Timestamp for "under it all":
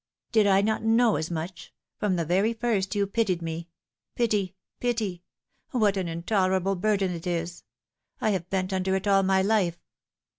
8.73-9.21